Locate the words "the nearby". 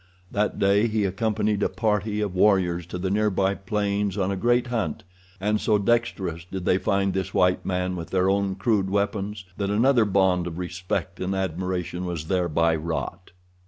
2.97-3.53